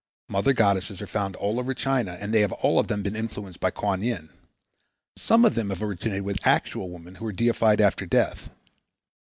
Mother 0.29 0.51
goddesses 0.53 0.99
are 1.03 1.05
found 1.05 1.35
all 1.35 1.59
over 1.59 1.75
China 1.75 2.17
and 2.19 2.33
they 2.33 2.41
have 2.41 2.53
all 2.53 2.79
of 2.79 2.87
them 2.87 3.03
been 3.03 3.15
influenced 3.15 3.59
by 3.59 3.69
Kuan 3.69 4.01
Yin. 4.01 4.31
Some 5.15 5.45
of 5.45 5.53
them 5.53 5.69
have 5.69 5.83
originated 5.83 6.23
with 6.23 6.39
actual 6.43 6.89
women 6.89 7.13
who 7.13 7.25
were 7.25 7.31
deified 7.31 7.79
after 7.79 8.07
death. 8.07 8.49